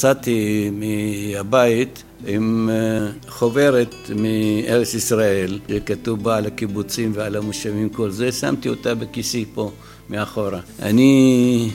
יצאתי 0.00 0.70
מהבית 0.72 2.02
עם 2.26 2.70
אה, 2.72 3.08
חוברת 3.28 3.94
מארץ 4.16 4.94
ישראל, 4.94 5.58
שכתוב 5.68 6.24
בה 6.24 6.36
על 6.36 6.46
הקיבוצים 6.46 7.12
ועל 7.14 7.36
המושבים, 7.36 7.88
כל 7.88 8.10
זה, 8.10 8.32
שמתי 8.32 8.68
אותה 8.68 8.94
בכיסי 8.94 9.44
פה, 9.54 9.70
מאחורה. 10.10 10.60
אני 10.82 11.70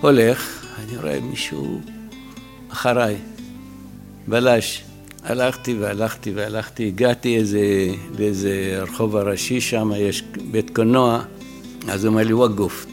הולך, 0.00 0.63
אני 0.78 0.96
רואה 0.96 1.20
מישהו 1.20 1.80
אחריי, 2.68 3.16
בלש. 4.28 4.84
הלכתי 5.24 5.74
והלכתי 5.74 6.32
והלכתי, 6.32 6.88
הגעתי 6.88 7.36
איזה, 7.36 7.60
לאיזה 8.18 8.78
רחוב 8.82 9.16
הראשי, 9.16 9.60
שם 9.60 9.92
יש 9.96 10.22
בית 10.50 10.70
קולנוע, 10.76 11.22
אז 11.88 12.04
הוא 12.04 12.12
אומר 12.12 12.22
לי, 12.22 12.32
וואגוף, 12.32 12.86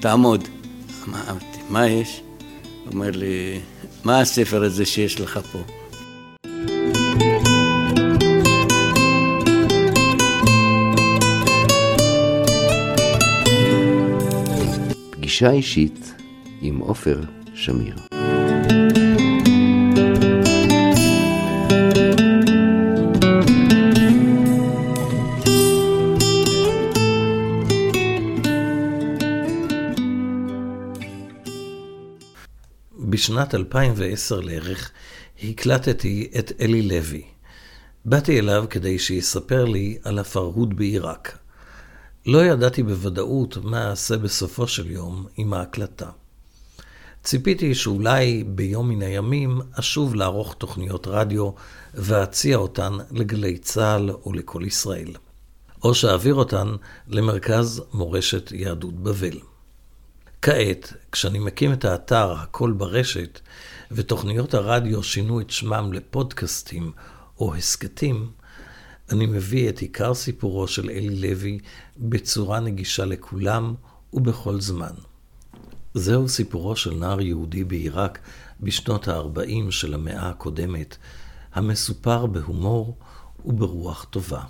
תעמוד. 0.00 0.48
אמרתי, 1.08 1.58
מה 1.70 1.88
יש? 1.88 2.20
הוא 2.84 2.92
אומר 2.92 3.10
לי, 3.10 3.60
מה 4.04 4.20
הספר 4.20 4.64
הזה 4.64 4.86
שיש 4.86 5.20
לך 5.20 5.40
פה? 5.52 5.58
פגישה 15.10 15.50
אישית 15.50 16.17
עם 16.60 16.78
עופר 16.78 17.20
שמיר. 17.54 17.94
בשנת 33.10 33.54
2010 33.54 34.40
לערך 34.40 34.90
הקלטתי 35.42 36.30
את 36.38 36.52
אלי 36.60 36.82
לוי. 36.82 37.22
באתי 38.04 38.38
אליו 38.38 38.64
כדי 38.70 38.98
שיספר 38.98 39.64
לי 39.64 39.98
על 40.04 40.18
הפרהוד 40.18 40.76
בעיראק. 40.76 41.38
לא 42.26 42.44
ידעתי 42.44 42.82
בוודאות 42.82 43.56
מה 43.56 43.90
אעשה 43.90 44.16
בסופו 44.16 44.66
של 44.66 44.90
יום 44.90 45.26
עם 45.36 45.54
ההקלטה. 45.54 46.10
ציפיתי 47.28 47.74
שאולי 47.74 48.44
ביום 48.46 48.88
מן 48.88 49.02
הימים 49.02 49.60
אשוב 49.72 50.14
לערוך 50.14 50.54
תוכניות 50.54 51.06
רדיו 51.06 51.50
ואציע 51.94 52.56
אותן 52.56 52.92
לגלי 53.10 53.58
צה"ל 53.58 54.10
או 54.10 54.32
לכל 54.32 54.62
ישראל. 54.66 55.12
או 55.84 55.94
שאעביר 55.94 56.34
אותן 56.34 56.68
למרכז 57.08 57.82
מורשת 57.92 58.52
יהדות 58.52 58.94
בבל. 58.94 59.38
כעת, 60.42 60.92
כשאני 61.12 61.38
מקים 61.38 61.72
את 61.72 61.84
האתר 61.84 62.32
הכל 62.32 62.72
ברשת, 62.72 63.40
ותוכניות 63.90 64.54
הרדיו 64.54 65.02
שינו 65.02 65.40
את 65.40 65.50
שמם 65.50 65.92
לפודקאסטים 65.92 66.92
או 67.40 67.54
הסכתים, 67.54 68.30
אני 69.12 69.26
מביא 69.26 69.68
את 69.68 69.78
עיקר 69.78 70.14
סיפורו 70.14 70.68
של 70.68 70.90
אלי 70.90 71.10
לוי 71.10 71.58
בצורה 71.96 72.60
נגישה 72.60 73.04
לכולם 73.04 73.74
ובכל 74.12 74.60
זמן. 74.60 74.92
זהו 75.98 76.28
סיפורו 76.28 76.76
של 76.76 76.94
נער 76.94 77.20
יהודי 77.20 77.64
בעיראק 77.64 78.18
בשנות 78.60 79.08
ה-40 79.08 79.70
של 79.70 79.94
המאה 79.94 80.28
הקודמת, 80.28 80.96
המסופר 81.54 82.26
בהומור 82.26 82.96
וברוח 83.44 84.06
טובה. 84.10 84.40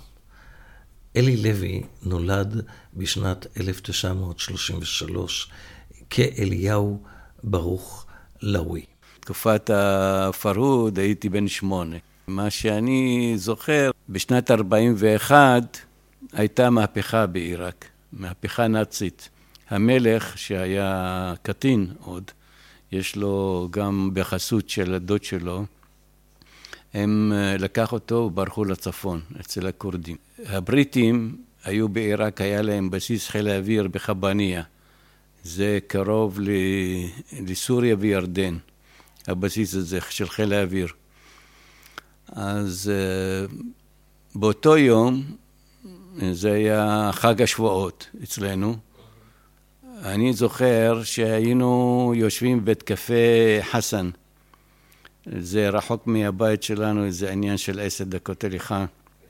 אלי 1.15 1.37
לוי 1.37 1.83
נולד 2.03 2.61
בשנת 2.93 3.47
1933 3.59 5.51
כאליהו 6.09 7.03
ברוך 7.43 8.05
לאוי. 8.41 8.85
תקופת 9.19 9.69
הפרהוד 9.73 10.99
הייתי 10.99 11.29
בן 11.29 11.47
שמונה. 11.47 11.97
מה 12.27 12.49
שאני 12.49 13.33
זוכר, 13.35 13.91
בשנת 14.09 14.51
41' 14.51 15.77
הייתה 16.33 16.69
מהפכה 16.69 17.25
בעיראק, 17.25 17.85
מהפכה 18.13 18.67
נאצית. 18.67 19.29
המלך, 19.69 20.37
שהיה 20.37 21.33
קטין 21.41 21.87
עוד, 21.99 22.31
יש 22.91 23.15
לו 23.15 23.67
גם 23.71 24.09
בחסות 24.13 24.69
של 24.69 24.93
הדוד 24.93 25.23
שלו, 25.23 25.65
הם 26.93 27.31
אה, 27.35 27.57
לקח 27.57 27.93
אותו 27.93 28.15
וברחו 28.15 28.65
לצפון, 28.65 29.21
אצל 29.39 29.67
הכורדים. 29.67 30.17
הבריטים 30.45 31.37
היו 31.63 31.89
בעיראק, 31.89 32.41
היה 32.41 32.61
להם 32.61 32.89
בסיס 32.89 33.29
חיל 33.29 33.47
האוויר 33.47 33.87
בחבניה. 33.87 34.63
זה 35.43 35.79
קרוב 35.87 36.39
לסוריה 37.47 37.95
וירדן, 37.99 38.57
הבסיס 39.27 39.75
הזה 39.75 39.99
של 40.09 40.29
חיל 40.29 40.53
האוויר. 40.53 40.87
אז 42.27 42.91
אה, 42.93 43.57
באותו 44.35 44.77
יום, 44.77 45.23
זה 46.31 46.51
היה 46.51 47.09
חג 47.13 47.41
השבועות 47.41 48.09
אצלנו, 48.23 48.75
אני 50.03 50.33
זוכר 50.33 51.01
שהיינו 51.03 52.13
יושבים 52.15 52.61
בבית 52.61 52.83
קפה 52.83 53.13
חסן. 53.61 54.09
זה 55.25 55.69
רחוק 55.69 56.07
מהבית 56.07 56.63
שלנו, 56.63 57.05
איזה 57.05 57.31
עניין 57.31 57.57
של 57.57 57.79
עשר 57.79 58.03
דקות 58.03 58.43
הליכה. 58.43 58.85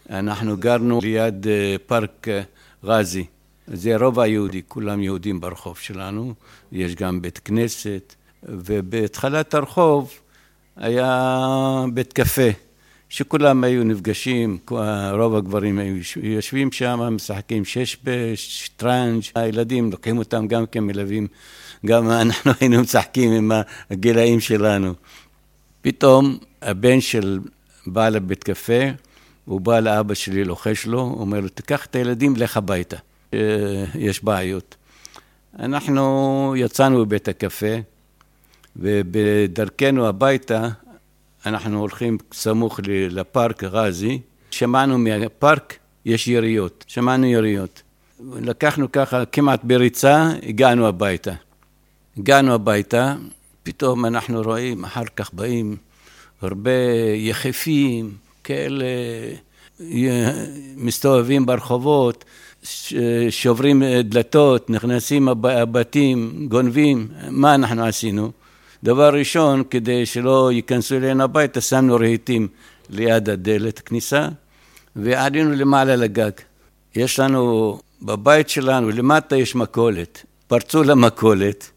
אנחנו 0.09 0.57
גרנו 0.57 0.99
ליד 1.03 1.47
אה, 1.47 1.75
פארק 1.85 2.27
אה, 2.27 2.41
גאזי. 2.85 3.25
זה 3.67 3.97
רוב 3.97 4.19
היהודי, 4.19 4.61
כולם 4.67 5.01
יהודים 5.01 5.41
ברחוב 5.41 5.77
שלנו, 5.77 6.33
יש 6.71 6.95
גם 6.95 7.21
בית 7.21 7.37
כנסת, 7.37 8.15
ובהתחלת 8.43 9.53
הרחוב 9.53 10.11
היה 10.75 11.85
בית 11.93 12.13
קפה, 12.13 12.49
שכולם 13.09 13.63
היו 13.63 13.83
נפגשים, 13.83 14.57
רוב 15.11 15.35
הגברים 15.35 15.79
היו 15.79 15.95
יושבים 16.21 16.71
שם, 16.71 16.99
משחקים 16.99 17.65
שש 17.65 17.97
בשטרנג', 18.03 19.21
הילדים 19.35 19.91
לוקחים 19.91 20.17
אותם 20.17 20.47
גם 20.47 20.65
כמלווים, 20.65 21.27
גם 21.85 22.09
אנחנו 22.21 22.51
היינו 22.59 22.81
משחקים 22.81 23.31
עם 23.31 23.51
הגילאים 23.89 24.39
שלנו. 24.39 24.93
פתאום 25.81 26.37
הבן 26.61 27.01
של 27.01 27.39
בעל 27.87 28.15
הבית 28.15 28.43
קפה, 28.43 28.81
הוא 29.45 29.61
בא 29.61 29.79
לאבא 29.79 30.13
שלי, 30.13 30.43
לוחש 30.43 30.85
לו, 30.85 30.99
אומר 30.99 31.39
לו, 31.39 31.49
תיקח 31.49 31.85
את 31.85 31.95
הילדים, 31.95 32.35
לך 32.35 32.57
הביתה. 32.57 32.97
יש 33.95 34.23
בעיות. 34.23 34.75
אנחנו 35.59 36.53
יצאנו 36.57 37.01
מבית 37.05 37.27
הקפה, 37.27 37.75
ובדרכנו 38.75 40.07
הביתה 40.07 40.69
אנחנו 41.45 41.79
הולכים 41.79 42.17
סמוך 42.33 42.79
לפארק 42.85 43.63
גאזי, 43.63 44.19
שמענו 44.51 44.97
מהפארק 44.97 45.77
יש 46.05 46.27
יריות, 46.27 46.85
שמענו 46.87 47.25
יריות. 47.25 47.81
לקחנו 48.41 48.91
ככה 48.91 49.25
כמעט 49.25 49.63
בריצה, 49.63 50.29
הגענו 50.43 50.87
הביתה. 50.87 51.33
הגענו 52.17 52.53
הביתה, 52.53 53.15
פתאום 53.63 54.05
אנחנו 54.05 54.41
רואים, 54.41 54.83
אחר 54.83 55.03
כך 55.15 55.33
באים 55.33 55.77
הרבה 56.41 56.71
יחפים, 57.15 58.11
כאלה 58.43 58.85
מסתובבים 60.75 61.45
ברחובות, 61.45 62.25
שוברים 63.29 63.83
דלתות, 64.03 64.69
נכנסים 64.69 65.27
הבתים, 65.27 66.47
גונבים, 66.49 67.07
מה 67.29 67.55
אנחנו 67.55 67.85
עשינו? 67.85 68.31
דבר 68.83 69.13
ראשון, 69.13 69.63
כדי 69.69 70.05
שלא 70.05 70.51
ייכנסו 70.51 70.95
אלינו 70.95 71.23
הביתה, 71.23 71.61
שמנו 71.61 71.95
רהיטים 71.95 72.47
ליד 72.89 73.29
הדלת 73.29 73.79
כניסה, 73.79 74.27
ועלינו 74.95 75.51
למעלה 75.51 75.95
לגג. 75.95 76.31
יש 76.95 77.19
לנו, 77.19 77.79
בבית 78.01 78.49
שלנו, 78.49 78.89
למטה 78.89 79.35
יש 79.35 79.55
מכולת. 79.55 80.23
פרצו 80.47 80.83
למכולת 80.83 81.71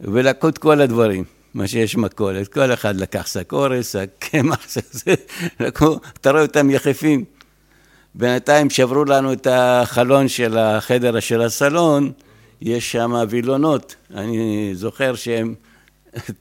ולקחו 0.00 0.48
את 0.48 0.58
כל 0.58 0.80
הדברים, 0.80 1.24
מה 1.54 1.68
שיש 1.68 1.96
מכולת. 1.96 2.48
כל 2.48 2.72
אחד 2.72 2.96
לקח 2.96 3.26
שק 3.26 3.52
אורז, 3.52 3.86
שק 3.86 4.10
קמח, 4.18 4.66
לקחו, 5.60 5.96
אתה 6.20 6.30
רואה 6.30 6.42
אותם 6.42 6.70
יחפים. 6.70 7.24
בינתיים 8.14 8.70
שברו 8.70 9.04
לנו 9.04 9.32
את 9.32 9.46
החלון 9.50 10.28
של 10.28 10.58
החדר 10.58 11.20
של 11.20 11.42
הסלון, 11.42 12.12
יש 12.62 12.92
שם 12.92 13.14
וילונות. 13.28 13.94
אני 14.14 14.70
זוכר 14.74 15.14
שהם 15.14 15.54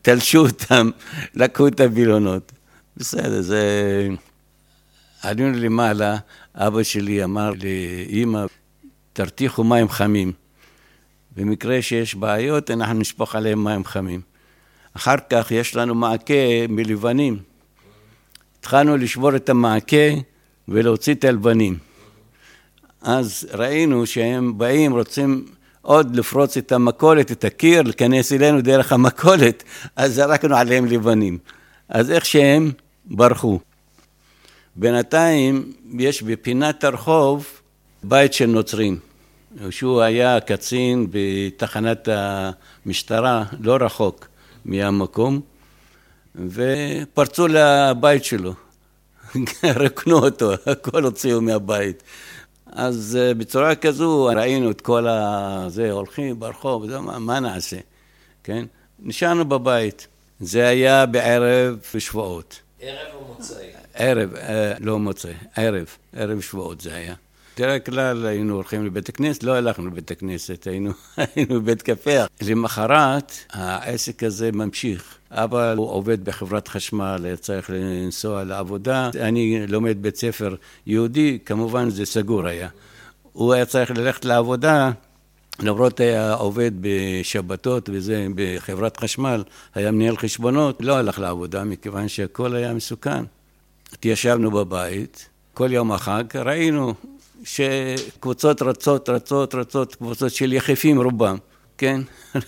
תלשו 0.01 0.39
אותם, 0.39 0.89
לקחו 1.35 1.67
את 1.67 1.79
הווילונות. 1.79 2.51
בסדר, 2.97 3.41
זה... 3.41 4.09
עלינו 5.21 5.59
למעלה, 5.59 6.17
אבא 6.55 6.83
שלי 6.83 7.23
אמר 7.23 7.51
לאימא, 7.63 8.45
תרתיחו 9.13 9.63
מים 9.63 9.89
חמים. 9.89 10.31
במקרה 11.35 11.81
שיש 11.81 12.15
בעיות, 12.15 12.71
אנחנו 12.71 12.99
נשפוך 12.99 13.35
עליהם 13.35 13.63
מים 13.63 13.85
חמים. 13.85 14.21
אחר 14.93 15.15
כך 15.29 15.51
יש 15.51 15.75
לנו 15.75 15.95
מעקה 15.95 16.33
מלבנים. 16.69 17.39
התחלנו 18.59 18.97
לשבור 18.97 19.35
את 19.35 19.49
המעקה 19.49 20.07
ולהוציא 20.67 21.13
את 21.13 21.23
הלבנים. 21.23 21.77
אז 23.01 23.47
ראינו 23.53 24.05
שהם 24.05 24.57
באים, 24.57 24.91
רוצים 24.93 25.45
עוד 25.83 26.15
לפרוץ 26.15 26.57
את 26.57 26.71
המכולת, 26.71 27.31
את 27.31 27.43
הקיר, 27.43 27.81
להיכנס 27.81 28.31
אלינו 28.31 28.61
דרך 28.61 28.91
המכולת, 28.91 29.63
אז 29.95 30.15
זרקנו 30.15 30.55
עליהם 30.55 30.85
לבנים. 30.85 31.37
אז 31.89 32.11
איך 32.11 32.25
שהם 32.25 32.71
ברחו. 33.05 33.59
בינתיים 34.75 35.73
יש 35.99 36.23
בפינת 36.23 36.83
הרחוב 36.83 37.47
בית 38.03 38.33
של 38.33 38.45
נוצרים. 38.45 38.99
שהוא 39.69 40.01
היה 40.01 40.39
קצין 40.39 41.07
בתחנת 41.11 42.09
המשטרה, 42.11 43.43
לא 43.59 43.77
רחוק 43.81 44.27
מהמקום, 44.65 45.41
ופרצו 46.35 47.47
לבית 47.47 48.23
שלו, 48.23 48.53
רקנו 49.63 50.17
אותו, 50.17 50.51
הכל 50.65 51.03
הוציאו 51.03 51.41
מהבית. 51.41 52.03
אז 52.75 53.17
אה, 53.21 53.33
בצורה 53.33 53.75
כזו 53.75 54.25
ראינו 54.35 54.71
את 54.71 54.81
כל 54.81 55.07
הזה, 55.07 55.91
הולכים 55.91 56.39
ברחוב, 56.39 56.87
זה, 56.87 56.99
מה, 56.99 57.19
מה 57.19 57.39
נעשה, 57.39 57.77
כן? 58.43 58.65
נשארנו 58.99 59.45
בבית. 59.45 60.07
זה 60.39 60.67
היה 60.67 61.05
בערב 61.05 61.79
שבועות. 61.97 62.61
ערב 62.79 63.13
או 63.13 63.25
מוצאי? 63.27 63.67
ערב, 63.93 64.35
אה, 64.35 64.73
לא 64.79 64.99
מוצאי, 64.99 65.33
ערב, 65.55 65.87
ערב 66.13 66.41
שבועות 66.41 66.81
זה 66.81 66.95
היה. 66.95 67.15
בדרך 67.57 67.85
כלל 67.85 68.25
היינו 68.25 68.55
הולכים 68.55 68.85
לבית 68.85 69.09
הכנסת, 69.09 69.43
לא 69.43 69.55
הלכנו 69.55 69.87
לבית 69.87 70.11
הכנסת, 70.11 70.67
היינו, 70.67 70.91
היינו 71.35 71.61
בבית 71.61 71.81
קפה. 71.81 72.23
למחרת 72.41 73.31
העסק 73.51 74.23
הזה 74.23 74.51
ממשיך. 74.51 75.17
אבא 75.31 75.73
הוא 75.73 75.89
עובד 75.89 76.25
בחברת 76.25 76.67
חשמל, 76.67 77.35
צריך 77.39 77.69
לנסוע 77.69 78.43
לעבודה. 78.43 79.09
אני 79.19 79.67
לומד 79.67 79.97
בית 80.01 80.15
ספר 80.15 80.55
יהודי, 80.87 81.39
כמובן 81.45 81.89
זה 81.89 82.05
סגור 82.05 82.47
היה. 82.47 82.69
הוא 83.33 83.53
היה 83.53 83.65
צריך 83.65 83.91
ללכת 83.91 84.25
לעבודה, 84.25 84.91
למרות 85.59 85.99
היה 85.99 86.33
עובד 86.33 86.71
בשבתות 86.81 87.89
וזה, 87.93 88.27
בחברת 88.35 88.97
חשמל, 88.97 89.43
היה 89.75 89.91
מנהל 89.91 90.17
חשבונות, 90.17 90.77
לא 90.81 90.97
הלך 90.97 91.19
לעבודה 91.19 91.63
מכיוון 91.63 92.07
שהכל 92.07 92.55
היה 92.55 92.73
מסוכן. 92.73 93.23
התיישבנו 93.93 94.51
בבית, 94.51 95.29
כל 95.53 95.73
יום 95.73 95.91
החג, 95.91 96.23
ראינו 96.35 96.93
שקבוצות 97.43 98.61
רצות, 98.61 99.09
רצות, 99.09 99.55
רצות, 99.55 99.95
קבוצות 99.95 100.31
של 100.31 100.53
יחפים 100.53 101.01
רובם, 101.01 101.37
כן? 101.77 102.01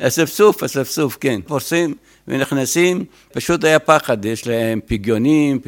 אספסוף, 0.00 0.62
אספסוף, 0.62 1.16
כן. 1.20 1.40
פורסים 1.46 1.94
ונכנסים, 2.28 3.04
פשוט 3.32 3.64
היה 3.64 3.78
פחד, 3.78 4.24
יש 4.24 4.46
להם 4.46 4.80
פגיונים, 4.86 5.60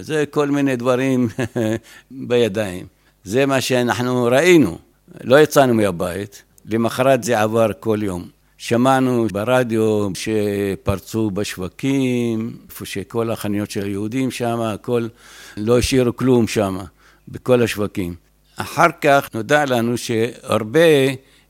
זה 0.00 0.24
כל 0.30 0.50
מיני 0.50 0.76
דברים 0.76 1.28
בידיים. 2.10 2.86
זה 3.24 3.46
מה 3.46 3.60
שאנחנו 3.60 4.24
ראינו, 4.24 4.78
לא 5.24 5.40
יצאנו 5.40 5.74
מהבית, 5.74 6.42
למחרת 6.66 7.24
זה 7.24 7.40
עבר 7.40 7.70
כל 7.80 7.98
יום. 8.02 8.28
שמענו 8.58 9.26
ברדיו 9.32 10.08
שפרצו 10.14 11.30
בשווקים, 11.30 12.56
איפה 12.70 12.86
שכל 12.86 13.30
החנויות 13.30 13.70
של 13.70 13.84
היהודים 13.84 14.30
שם, 14.30 14.60
הכל, 14.60 15.06
לא 15.56 15.78
השאירו 15.78 16.16
כלום 16.16 16.48
שם. 16.48 16.78
בכל 17.28 17.62
השווקים. 17.62 18.14
אחר 18.56 18.88
כך 19.00 19.28
נודע 19.34 19.64
לנו 19.64 19.98
שהרבה 19.98 20.80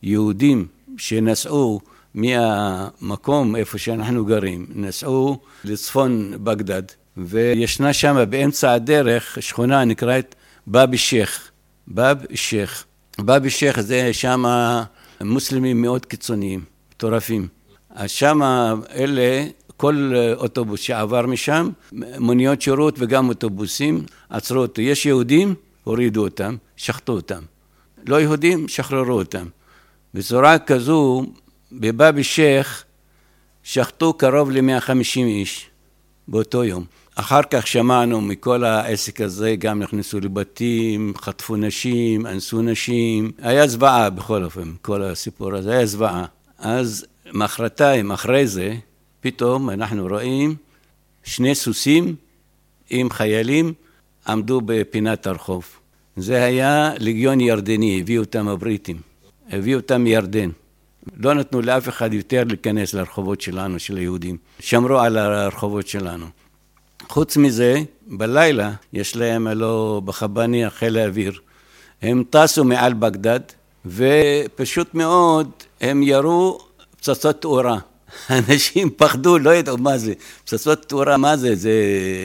יהודים 0.02 0.66
שנסעו 0.96 1.80
מהמקום 2.14 3.56
איפה 3.56 3.78
שאנחנו 3.78 4.24
גרים, 4.24 4.66
נסעו 4.74 5.38
לצפון 5.64 6.32
בגדד, 6.44 6.82
וישנה 7.16 7.92
שם 7.92 8.24
באמצע 8.30 8.72
הדרך 8.72 9.38
שכונה 9.40 9.84
נקראת 9.84 10.34
באב 10.66 10.96
שייח. 10.96 11.50
באב 11.86 12.18
שייח. 12.34 12.84
באב 13.18 13.48
שייח 13.48 13.80
זה 13.80 14.12
שם 14.12 14.44
מוסלמים 15.20 15.82
מאוד 15.82 16.06
קיצוניים, 16.06 16.64
מטורפים. 16.94 17.48
אז 17.90 18.10
שם 18.10 18.40
אלה, 18.94 19.44
כל 19.84 20.12
אוטובוס 20.36 20.80
שעבר 20.80 21.26
משם, 21.26 21.70
מוניות 22.18 22.62
שירות 22.62 22.94
וגם 22.98 23.28
אוטובוסים, 23.28 24.04
עצרו 24.30 24.58
אותו. 24.58 24.82
יש 24.82 25.06
יהודים 25.06 25.54
הורידו 25.84 26.24
אותם, 26.24 26.56
שחטו 26.76 27.12
אותם. 27.12 27.42
לא 28.06 28.20
יהודים, 28.20 28.68
שחררו 28.68 29.12
אותם. 29.12 29.46
בצורה 30.14 30.58
כזו, 30.58 31.26
בבאבי 31.72 32.24
שייח 32.24 32.84
שחטו 33.62 34.12
קרוב 34.12 34.50
ל-150 34.50 35.16
איש 35.16 35.70
באותו 36.28 36.64
יום. 36.64 36.84
אחר 37.14 37.42
כך 37.50 37.66
שמענו 37.66 38.20
מכל 38.20 38.64
העסק 38.64 39.20
הזה, 39.20 39.54
גם 39.58 39.82
נכנסו 39.82 40.20
לבתים, 40.20 41.14
חטפו 41.20 41.56
נשים, 41.56 42.26
אנסו 42.26 42.62
נשים. 42.62 43.32
היה 43.38 43.66
זוועה 43.66 44.10
בכל 44.10 44.44
אופן, 44.44 44.72
כל 44.82 45.02
הסיפור 45.02 45.54
הזה, 45.54 45.72
היה 45.72 45.86
זוועה. 45.86 46.24
אז 46.58 47.06
מחרתיים, 47.32 48.12
אחרי 48.12 48.46
זה, 48.46 48.74
פתאום 49.24 49.70
אנחנו 49.70 50.06
רואים 50.06 50.54
שני 51.22 51.54
סוסים 51.54 52.14
עם 52.90 53.10
חיילים 53.10 53.72
עמדו 54.28 54.60
בפינת 54.64 55.26
הרחוב. 55.26 55.64
זה 56.16 56.44
היה 56.44 56.92
לגיון 56.98 57.40
ירדני, 57.40 58.00
הביאו 58.00 58.22
אותם 58.22 58.48
הבריטים, 58.48 59.00
הביאו 59.50 59.80
אותם 59.80 60.04
מירדן. 60.04 60.50
לא 61.16 61.34
נתנו 61.34 61.62
לאף 61.62 61.88
אחד 61.88 62.12
יותר 62.12 62.44
להיכנס 62.44 62.94
לרחובות 62.94 63.40
שלנו, 63.40 63.78
של 63.78 63.96
היהודים. 63.96 64.36
שמרו 64.60 64.98
על 64.98 65.16
הרחובות 65.16 65.88
שלנו. 65.88 66.26
חוץ 67.08 67.36
מזה, 67.36 67.82
בלילה 68.06 68.72
יש 68.92 69.16
להם, 69.16 69.46
הלא 69.46 70.02
בחבני 70.04 70.70
חיל 70.70 70.96
האוויר. 70.96 71.40
הם 72.02 72.24
טסו 72.30 72.64
מעל 72.64 72.94
בגדד, 72.94 73.40
ופשוט 73.86 74.94
מאוד 74.94 75.50
הם 75.80 76.02
ירו 76.02 76.58
פצצות 76.96 77.40
תאורה. 77.40 77.78
אנשים 78.30 78.90
פחדו, 78.90 79.38
לא 79.38 79.54
ידעו 79.54 79.78
מה 79.78 79.98
זה. 79.98 80.12
פצצות 80.44 80.84
תאורה, 80.84 81.16
מה 81.16 81.36
זה? 81.36 81.54
זה? 81.54 81.72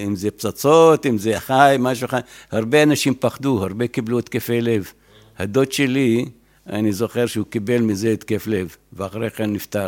אם 0.05 0.15
זה 0.15 0.31
פצצות, 0.31 1.05
אם 1.05 1.17
זה 1.17 1.39
חי, 1.39 1.75
משהו 1.79 2.07
חי. 2.07 2.19
הרבה 2.51 2.83
אנשים 2.83 3.13
פחדו, 3.19 3.63
הרבה 3.63 3.87
קיבלו 3.87 4.19
התקפי 4.19 4.61
לב. 4.61 4.91
הדוד 5.37 5.71
שלי, 5.71 6.25
אני 6.69 6.93
זוכר 6.93 7.25
שהוא 7.25 7.45
קיבל 7.49 7.81
מזה 7.81 8.09
התקף 8.09 8.47
לב, 8.47 8.75
ואחרי 8.93 9.29
כן 9.29 9.53
נפטר. 9.53 9.87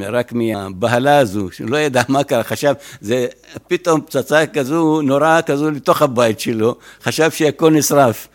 רק 0.00 0.32
מהבהלה 0.32 1.18
הזו, 1.18 1.48
שהוא 1.52 1.70
לא 1.70 1.76
ידע 1.76 2.02
מה 2.08 2.24
קרה, 2.24 2.42
חשב, 2.42 2.74
זה 3.00 3.26
פתאום 3.68 4.00
פצצה 4.00 4.46
כזו, 4.46 5.02
נוראה 5.02 5.42
כזו 5.42 5.70
לתוך 5.70 6.02
הבית 6.02 6.40
שלו, 6.40 6.76
חשב 7.02 7.30
שהכל 7.30 7.70
נשרף. 7.70 8.28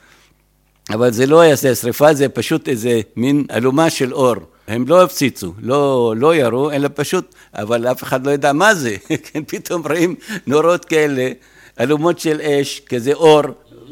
אבל 0.90 1.12
זה 1.12 1.26
לא 1.26 1.42
היה 1.42 1.56
שרפה, 1.58 2.14
זה 2.14 2.30
פשוט 2.30 2.70
איזה 2.70 3.02
מין 3.16 3.46
אלומה 3.52 3.90
של 3.90 4.14
אור. 4.14 4.36
הם 4.70 4.86
לא 4.88 5.04
הפציצו, 5.04 5.54
לא, 5.62 6.14
לא 6.18 6.36
ירו, 6.36 6.72
אלא 6.72 6.90
פשוט, 6.94 7.36
אבל 7.54 7.88
אף 7.88 8.04
אחד 8.04 8.26
לא 8.26 8.32
ידע 8.32 8.54
מה 8.54 8.76
זה, 8.76 8.96
כן, 9.26 9.44
פתאום 9.48 9.88
רואים 9.88 10.16
נורות 10.48 10.86
כאלה, 10.86 11.32
אלומות 11.80 12.20
של 12.20 12.42
אש, 12.42 12.82
כזה 12.86 13.14
אור, 13.14 13.42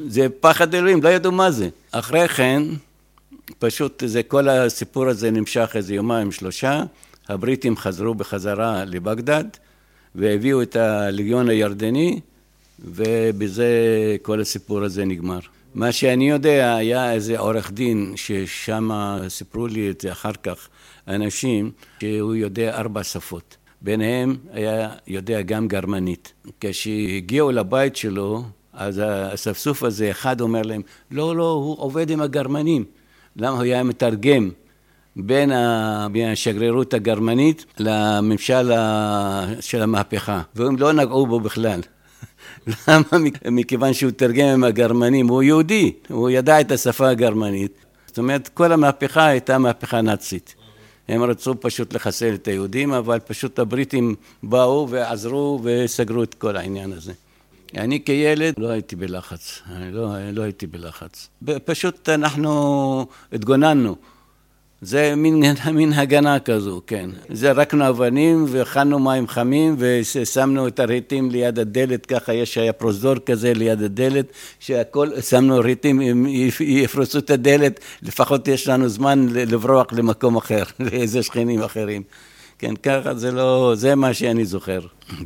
זה 0.08 0.28
פחד 0.40 0.76
אלוהים, 0.76 1.04
לא 1.04 1.10
ידעו 1.10 1.32
מה 1.32 1.52
זה. 1.52 1.70
אחרי 1.92 2.28
כן, 2.28 2.64
פשוט 3.60 4.04
זה, 4.06 4.24
כל 4.24 4.50
הסיפור 4.50 5.08
הזה 5.08 5.32
נמשך 5.32 5.72
איזה 5.76 5.94
יומיים, 5.94 6.32
שלושה, 6.32 6.84
הבריטים 7.30 7.78
חזרו 7.78 8.14
בחזרה 8.14 8.86
לבגדד, 8.86 9.46
והביאו 10.16 10.62
את 10.62 10.76
הליגיון 10.76 11.50
הירדני, 11.50 12.20
ובזה 12.80 13.68
כל 14.22 14.42
הסיפור 14.42 14.84
הזה 14.84 15.06
נגמר. 15.06 15.40
מה 15.78 15.92
שאני 15.92 16.30
יודע, 16.30 16.76
היה 16.76 17.14
איזה 17.14 17.40
עורך 17.40 17.72
דין 17.72 18.14
ששם 18.16 18.90
סיפרו 19.28 19.68
לי 19.68 19.90
את 19.90 20.02
זה 20.02 20.12
אחר 20.12 20.32
כך, 20.44 20.68
אנשים 21.08 21.72
שהוא 22.00 22.36
יודע 22.36 22.78
ארבע 22.78 23.04
שפות. 23.04 23.58
ביניהם 23.82 24.36
היה 24.54 24.90
יודע 25.08 25.42
גם 25.42 25.68
גרמנית. 25.68 26.34
כשהגיעו 26.62 27.52
לבית 27.52 27.96
שלו, 27.96 28.44
אז 28.74 28.98
האספסוף 28.98 29.84
הזה, 29.84 30.12
אחד 30.12 30.42
אומר 30.42 30.62
להם, 30.62 30.82
לא, 31.12 31.36
לא, 31.36 31.52
הוא 31.52 31.76
עובד 31.80 32.10
עם 32.10 32.22
הגרמנים. 32.22 32.86
למה 33.36 33.56
הוא 33.56 33.62
היה 33.62 33.84
מתרגם 33.84 34.50
בין 35.16 35.52
השגרירות 36.32 36.94
הגרמנית 36.94 37.66
לממשל 37.80 38.72
של 39.60 39.82
המהפכה, 39.82 40.42
והם 40.56 40.78
לא 40.78 40.94
נגעו 40.94 41.28
בו 41.28 41.40
בכלל. 41.40 41.82
למה? 42.88 43.04
מכיוון 43.52 43.94
שהוא 43.94 44.12
תרגם 44.12 44.48
עם 44.48 44.64
הגרמנים, 44.64 45.28
הוא 45.28 45.44
יהודי, 45.44 45.94
הוא 46.10 46.30
ידע 46.30 46.62
את 46.62 46.72
השפה 46.72 47.10
הגרמנית. 47.10 47.72
זאת 48.08 48.18
אומרת, 48.18 48.48
כל 48.48 48.72
המהפכה 48.72 49.26
הייתה 49.26 49.58
מהפכה 49.58 50.02
נאצית. 50.02 50.56
הם 51.08 51.24
רצו 51.24 51.56
פשוט 51.60 51.94
לחסל 51.94 52.34
את 52.34 52.48
היהודים, 52.48 52.94
אבל 52.94 53.20
פשוט 53.20 53.60
הבריטים 53.60 54.16
באו 54.44 54.88
ועזרו 54.90 55.60
וסגרו 55.64 56.24
את 56.24 56.34
כל 56.34 56.58
העניין 56.58 56.94
הזה. 56.94 57.14
אני 57.78 58.04
כילד 58.04 58.54
לא 58.58 58.70
הייתי 58.70 58.96
בלחץ, 58.96 59.62
לא, 59.92 60.32
לא 60.32 60.42
הייתי 60.42 60.68
בלחץ. 60.68 61.30
פשוט 61.66 62.10
אנחנו 62.10 63.06
התגוננו. 63.32 63.96
זה 64.82 65.14
מין, 65.16 65.44
מין 65.74 65.94
הגנה 65.94 66.40
כזו, 66.40 66.82
כן. 66.88 67.10
זרקנו 67.30 67.90
אבנים 67.90 68.46
והכנו 68.48 69.00
מים 69.00 69.28
חמים 69.28 69.76
ושמנו 69.78 70.68
את 70.68 70.80
הרהיטים 70.80 71.32
ליד 71.32 71.60
הדלת, 71.60 72.06
ככה 72.06 72.34
יש, 72.34 72.58
היה 72.58 72.74
פרוזדור 72.74 73.16
כזה 73.26 73.54
ליד 73.54 73.82
הדלת, 73.82 74.26
שהכל, 74.60 75.22
שמנו 75.22 75.60
רהיטים, 75.60 76.02
אם 76.02 76.26
יפרצו 76.60 77.20
את 77.20 77.30
הדלת, 77.30 77.80
לפחות 78.04 78.48
יש 78.48 78.68
לנו 78.68 78.90
זמן 78.90 79.28
לברוח 79.30 79.86
למקום 79.92 80.36
אחר, 80.36 80.64
לאיזה 80.80 81.24
שכנים 81.24 81.62
אחרים. 81.62 82.04
כן, 82.60 82.76
ככה 82.76 83.14
זה 83.14 83.32
לא, 83.32 83.74
זה 83.76 83.96
מה 83.96 84.14
שאני 84.14 84.46
זוכר. 84.46 84.80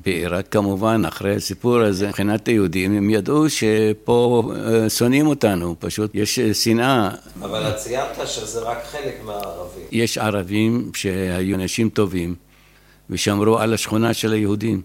בעיראק 0.05 0.47
כמובן, 0.51 1.01
אחרי 1.07 1.35
הסיפור 1.35 1.79
הזה, 1.79 2.07
מבחינת 2.07 2.47
היהודים, 2.47 2.97
הם 2.97 3.09
ידעו 3.09 3.49
שפה 3.49 4.51
אה, 4.55 4.89
שונאים 4.89 5.27
אותנו, 5.27 5.75
פשוט 5.79 6.11
יש 6.13 6.39
אה, 6.39 6.53
שנאה. 6.53 7.09
אבל 7.41 7.69
את 7.69 7.75
ציינת 7.75 8.17
שזה 8.25 8.59
רק 8.59 8.77
חלק 8.91 9.23
מהערבים. 9.25 9.83
יש 9.91 10.17
ערבים 10.17 10.91
שהיו 10.95 11.55
אנשים 11.55 11.89
טובים 11.89 12.35
ושמרו 13.09 13.59
על 13.59 13.73
השכונה 13.73 14.13
של 14.13 14.33
היהודים. 14.33 14.81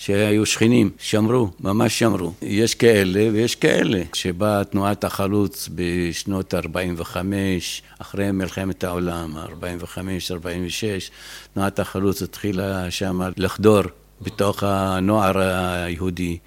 שהיו 0.00 0.46
שכנים, 0.46 0.90
שמרו, 0.98 1.50
ממש 1.60 1.98
שמרו. 1.98 2.32
יש 2.42 2.74
כאלה 2.74 3.28
ויש 3.32 3.54
כאלה. 3.54 4.02
כשבאה 4.12 4.64
תנועת 4.64 5.04
החלוץ 5.04 5.68
בשנות 5.74 6.54
45, 6.54 7.82
אחרי 7.98 8.32
מלחמת 8.32 8.84
העולם, 8.84 9.36
45, 9.36 10.32
46, 10.32 11.10
תנועת 11.54 11.78
החלוץ 11.78 12.22
התחילה 12.22 12.90
שם 12.90 13.20
לחדור 13.36 13.82
בתוך 14.20 14.62
הנוער 14.62 15.38
היהודי. 15.38 16.38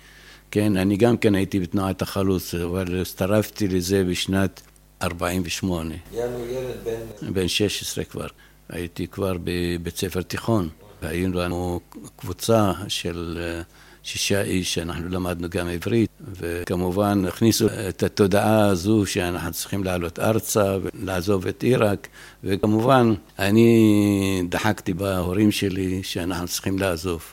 כן, 0.51 0.77
אני 0.77 0.97
גם 0.97 1.17
כן 1.17 1.35
הייתי 1.35 1.59
בתנועת 1.59 2.01
החלוץ, 2.01 2.55
אבל 2.55 3.01
הצטרפתי 3.01 3.67
לזה 3.67 4.03
בשנת 4.03 4.61
48. 5.01 5.95
יאנו 6.13 6.45
ילד 6.45 6.75
בן... 6.83 7.33
בן 7.33 7.47
16 7.47 8.03
כבר. 8.03 8.27
הייתי 8.69 9.07
כבר 9.07 9.33
בבית 9.43 9.97
ספר 9.97 10.21
תיכון. 10.21 10.69
והיינו 11.03 11.39
לנו 11.39 11.79
קבוצה 12.15 12.71
של 12.87 13.37
אה, 13.41 13.61
שישה 14.03 14.41
איש, 14.41 14.73
שאנחנו 14.73 15.09
למדנו 15.09 15.47
גם 15.49 15.67
עברית, 15.67 16.09
וכמובן 16.39 17.25
הכניסו 17.25 17.67
את 17.89 18.03
התודעה 18.03 18.67
הזו 18.67 19.05
שאנחנו 19.05 19.51
צריכים 19.51 19.83
לעלות 19.83 20.19
ארצה 20.19 20.77
ולעזוב 20.83 21.47
את 21.47 21.63
עיראק, 21.63 22.07
וכמובן 22.43 23.13
אני 23.39 24.43
דחקתי 24.49 24.93
בהורים 24.93 25.51
שלי 25.51 26.03
שאנחנו 26.03 26.47
צריכים 26.47 26.79
לעזוב, 26.79 27.23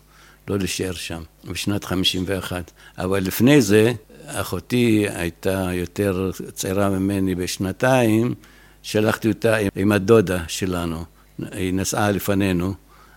לא 0.49 0.59
להישאר 0.59 0.93
שם, 0.93 1.23
בשנת 1.45 1.85
51. 1.85 2.71
אבל 2.99 3.21
לפני 3.21 3.63
זה, 3.63 3.93
אחותי 4.27 5.07
הייתה 5.15 5.69
יותר 5.73 6.31
צעירה 6.53 6.91
ממני 6.91 7.35
בשנתיים, 7.35 8.35
שלחתי 8.83 9.29
אותה 9.29 9.57
עם 9.77 9.93
הדודה 9.93 10.43
שלנו, 10.49 11.05
היא 11.53 11.75
נסעה 11.75 12.11
לפנינו. 12.11 12.75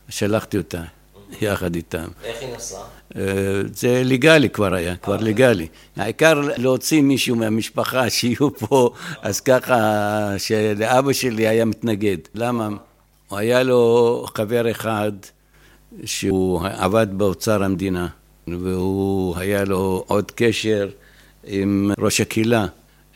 שלחתי 0.09 0.57
אותה 0.57 0.83
יחד 1.41 1.75
איתם. 1.75 2.07
איך 2.23 2.41
היא 2.41 2.55
נסעה? 2.55 2.81
אה, 3.15 3.21
זה 3.73 4.01
לגאלי 4.05 4.49
כבר 4.49 4.73
היה, 4.73 4.95
כבר 4.95 5.17
לגאלי. 5.17 5.67
העיקר 5.95 6.41
להוציא 6.57 7.01
מישהו 7.01 7.35
מהמשפחה 7.35 8.09
שיהיו 8.15 8.57
פה, 8.59 8.93
אז 9.21 9.39
ככה 9.39 9.79
שלאבא 10.37 11.13
שלי 11.13 11.47
היה 11.47 11.65
מתנגד. 11.65 12.17
למה? 12.35 12.69
הוא 13.27 13.39
היה 13.39 13.63
לו 13.63 14.25
חבר 14.35 14.71
אחד 14.71 15.11
שהוא 16.05 16.61
עבד 16.77 17.07
באוצר 17.11 17.63
המדינה, 17.63 18.07
והוא 18.47 19.37
היה 19.37 19.63
לו 19.63 20.03
עוד 20.07 20.31
קשר 20.35 20.89
עם 21.43 21.91
ראש 21.99 22.21
הקהילה. 22.21 22.65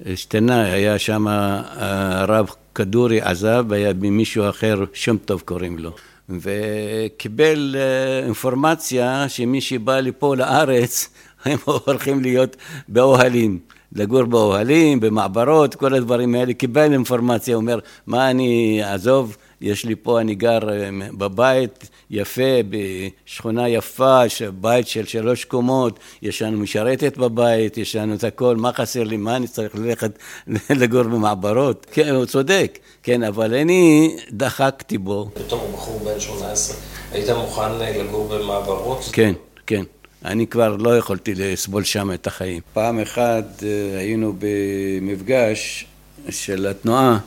השתנה, 0.05 0.63
היה 0.63 0.99
שם 0.99 1.27
הרב 1.27 2.49
כדורי 2.75 3.21
עזב, 3.21 3.65
היה 3.73 3.93
מישהו 3.93 4.49
אחר, 4.49 4.83
שם 4.93 5.17
טוב 5.17 5.41
קוראים 5.41 5.79
לו. 5.79 5.91
וקיבל 6.29 7.75
אה, 7.77 8.25
אינפורמציה 8.25 9.29
שמי 9.29 9.61
שבא 9.61 9.99
לפה 9.99 10.35
לארץ, 10.35 11.09
הם 11.45 11.57
הולכים 11.65 12.21
להיות 12.21 12.55
באוהלים. 12.87 13.59
לגור 13.91 14.23
באוהלים, 14.23 14.99
במעברות, 14.99 15.75
כל 15.75 15.93
הדברים 15.93 16.35
האלה, 16.35 16.53
קיבל 16.53 16.93
אינפורמציה, 16.93 17.55
אומר, 17.55 17.79
מה 18.07 18.31
אני 18.31 18.79
אעזוב, 18.83 19.37
יש 19.61 19.85
לי 19.85 19.95
פה, 19.95 20.21
אני 20.21 20.35
גר 20.35 20.69
אה, 20.69 20.89
בבית 21.11 21.89
יפה, 22.09 22.41
בשכונה 22.69 23.69
יפה, 23.69 24.21
בית 24.61 24.87
של 24.87 25.05
שלוש 25.05 25.45
קומות, 25.45 25.99
יש 26.21 26.41
לנו 26.41 26.57
משרתת 26.57 27.17
בבית, 27.17 27.77
יש 27.77 27.95
לנו 27.95 28.15
את 28.15 28.23
הכל, 28.23 28.55
מה 28.55 28.73
חסר 28.73 29.03
לי, 29.03 29.17
מה 29.17 29.35
אני 29.35 29.47
צריך 29.47 29.75
ללכת 29.75 30.19
לגור 30.81 31.03
במעברות? 31.03 31.85
כן, 31.91 32.15
הוא 32.15 32.25
צודק, 32.25 32.79
כן, 33.03 33.23
אבל 33.23 33.53
אני 33.53 34.15
דחקתי 34.31 34.97
בו. 34.97 35.29
בתור 35.35 35.71
בחור 35.73 35.99
בן 35.99 36.19
18, 36.19 36.77
היית 37.11 37.29
מוכן 37.29 37.61
אה, 37.61 38.03
לגור 38.03 38.27
במעברות? 38.27 39.09
כן, 39.13 39.33
כן. 39.67 39.83
אני 40.25 40.47
כבר 40.47 40.75
לא 40.75 40.97
יכולתי 40.97 41.35
לסבול 41.35 41.83
שם 41.83 42.11
את 42.13 42.27
החיים. 42.27 42.61
פעם 42.73 42.99
אחת 42.99 43.63
אה, 43.63 43.99
היינו 43.99 44.33
במפגש 44.39 45.85
של 46.29 46.67
התנועה, 46.67 47.19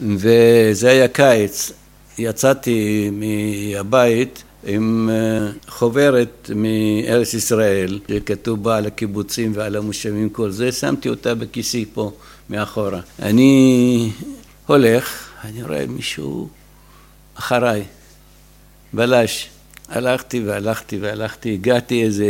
וזה 0.00 0.90
היה 0.90 1.08
קיץ. 1.08 1.72
יצאתי 2.18 3.10
מהבית 3.12 4.42
עם 4.66 5.10
אה, 5.12 5.50
חוברת 5.68 6.50
מארץ 6.54 7.34
ישראל, 7.34 7.98
שכתוב 8.08 8.64
בה 8.64 8.76
על 8.76 8.86
הקיבוצים 8.86 9.52
ועל 9.54 9.76
המושבים, 9.76 10.28
כל 10.28 10.50
זה, 10.50 10.72
שמתי 10.72 11.08
אותה 11.08 11.34
בכיסי 11.34 11.84
פה, 11.94 12.12
מאחורה. 12.50 13.00
אני 13.22 14.10
הולך, 14.66 15.28
אני 15.44 15.62
רואה 15.62 15.86
מישהו 15.86 16.48
אחריי, 17.34 17.84
בלש. 18.92 19.48
הלכתי 19.88 20.40
והלכתי 20.40 20.98
והלכתי, 20.98 21.54
הגעתי 21.54 22.02
איזה, 22.04 22.26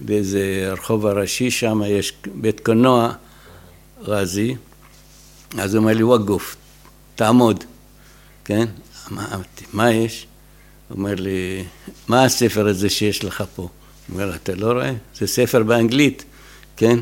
באיזה 0.00 0.68
רחוב 0.72 1.06
הראשי, 1.06 1.50
שם 1.50 1.82
יש 1.86 2.12
בית 2.34 2.60
קולנוע 2.60 3.12
רזי, 4.02 4.56
אז 5.58 5.74
הוא 5.74 5.82
אומר 5.82 5.94
לי, 5.94 6.02
וואגוף, 6.02 6.56
תעמוד, 7.14 7.64
כן? 8.44 8.64
אמרתי, 9.12 9.64
מה 9.72 9.92
יש? 9.92 10.26
הוא 10.88 10.98
אומר 10.98 11.14
לי, 11.14 11.64
מה 12.08 12.24
הספר 12.24 12.68
הזה 12.68 12.90
שיש 12.90 13.24
לך 13.24 13.44
פה? 13.54 13.62
הוא 13.62 13.70
אומר, 14.12 14.34
אתה 14.34 14.54
לא 14.54 14.72
רואה? 14.72 14.92
זה 15.14 15.26
ספר 15.26 15.62
באנגלית, 15.62 16.24
כן? 16.76 16.98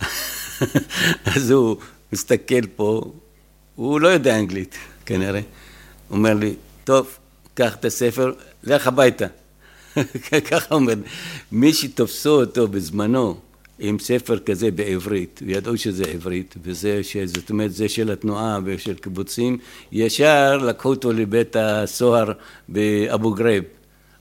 אז 1.34 1.50
הוא 1.50 1.76
מסתכל 2.12 2.66
פה, 2.76 3.12
הוא 3.74 4.00
לא 4.00 4.08
יודע 4.08 4.38
אנגלית, 4.38 4.74
כנראה. 5.06 5.40
הוא 6.08 6.16
אומר 6.16 6.34
לי, 6.34 6.54
טוב, 6.84 7.18
קח 7.54 7.74
את 7.74 7.84
הספר, 7.84 8.32
לך 8.64 8.86
הביתה. 8.86 9.26
ככה 10.50 10.74
אומר, 10.74 10.94
מי 11.52 11.72
שתופסו 11.72 12.40
אותו 12.40 12.68
בזמנו 12.68 13.40
עם 13.78 13.98
ספר 13.98 14.38
כזה 14.38 14.70
בעברית, 14.70 15.40
וידעו 15.46 15.76
שזה 15.76 16.04
עברית, 16.04 16.54
וזה, 16.62 17.00
זאת 17.24 17.50
אומרת, 17.50 17.72
זה 17.72 17.88
של 17.88 18.10
התנועה 18.10 18.58
ושל 18.64 18.94
קיבוצים, 18.94 19.58
ישר 19.92 20.56
לקחו 20.56 20.88
אותו 20.88 21.12
לבית 21.12 21.56
הסוהר 21.58 22.32
באבו 22.68 23.30
גרייב. 23.34 23.64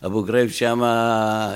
אבו 0.05 0.23
גרייב 0.23 0.49
שם, 0.49 0.81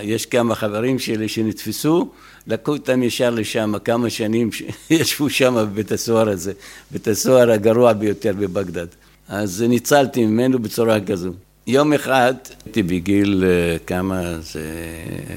יש 0.01 0.25
כמה 0.25 0.55
חברים 0.55 0.99
שלי 0.99 1.27
שנתפסו, 1.27 2.09
לקחו 2.47 2.71
אותם 2.71 3.03
ישר 3.03 3.29
לשם, 3.29 3.73
כמה 3.85 4.09
שנים 4.09 4.49
ישבו 4.89 5.29
שם 5.29 5.55
בבית 5.55 5.91
הסוהר 5.91 6.29
הזה, 6.29 6.53
בית 6.91 7.07
הסוהר 7.07 7.51
הגרוע 7.51 7.93
ביותר 7.93 8.33
בבגדד. 8.39 8.87
אז 9.27 9.61
ניצלתי 9.69 10.25
ממנו 10.25 10.59
בצורה 10.59 11.01
כזו. 11.01 11.31
יום 11.67 11.93
אחד, 11.93 12.33
הייתי 12.65 12.83
בגיל 12.83 13.43
אה, 13.47 13.77
כמה 13.87 14.39
זה, 14.39 14.61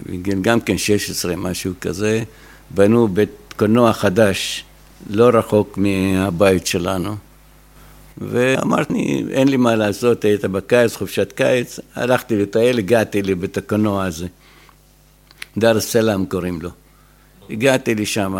בגיל 0.06 0.38
גם 0.40 0.60
כן 0.60 0.78
16, 0.78 1.36
משהו 1.36 1.72
כזה, 1.80 2.22
בנו 2.74 3.08
בית 3.08 3.30
קולנוע 3.56 3.92
חדש, 3.92 4.64
לא 5.10 5.28
רחוק 5.28 5.78
מהבית 5.78 6.66
שלנו. 6.66 7.16
ואמרתי, 8.18 9.24
אין 9.30 9.48
לי 9.48 9.56
מה 9.56 9.76
לעשות, 9.76 10.24
היית 10.24 10.44
בקיץ, 10.44 10.96
חופשת 10.96 11.32
קיץ, 11.32 11.80
הלכתי 11.94 12.36
לטייל, 12.36 12.78
הגעתי 12.78 13.22
לבית 13.22 13.56
הקולנוע 13.56 14.04
הזה. 14.04 14.26
דר 15.58 15.80
סלאם 15.80 16.26
קוראים 16.26 16.62
לו. 16.62 16.70
הגעתי 17.50 17.94
לשם, 17.94 18.36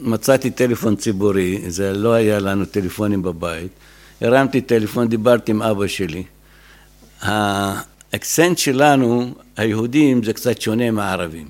מצאתי 0.00 0.50
טלפון 0.50 0.96
ציבורי, 0.96 1.70
זה 1.70 1.92
לא 1.92 2.12
היה 2.12 2.38
לנו 2.38 2.64
טלפונים 2.64 3.22
בבית. 3.22 3.70
הרמתי 4.20 4.60
טלפון, 4.60 5.08
דיברתי 5.08 5.52
עם 5.52 5.62
אבא 5.62 5.86
שלי. 5.86 6.22
האקסנט 7.20 8.58
שלנו, 8.58 9.34
היהודים, 9.56 10.22
זה 10.22 10.32
קצת 10.32 10.60
שונה 10.60 10.90
מהערבים. 10.90 11.48